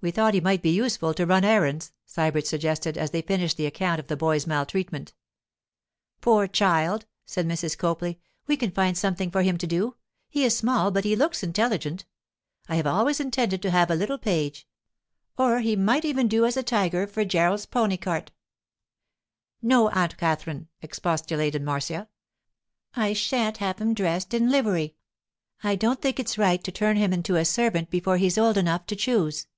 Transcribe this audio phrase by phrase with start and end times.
[0.00, 3.66] 'We thought he might be useful to run errands,' Sybert suggested as they finished the
[3.66, 5.12] account of the boy's maltreatment.
[6.20, 7.76] 'Poor child!' said Mrs.
[7.76, 8.20] Copley.
[8.46, 9.96] 'We can find something for him to do.
[10.28, 12.04] He is small, but he looks intelligent.
[12.68, 16.62] I have always intended to have a little page—or he might even do as a
[16.62, 18.30] tiger for Gerald's pony cart.'
[19.62, 22.08] 'No, Aunt Katherine,' expostulated Marcia.
[22.94, 24.94] 'I shan't have him dressed in livery.
[25.64, 28.86] I don't think it's right to turn him into a servant before he's old enough
[28.86, 29.48] to choose.